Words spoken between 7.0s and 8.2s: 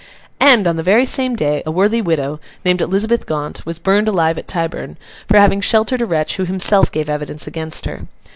evidence against her.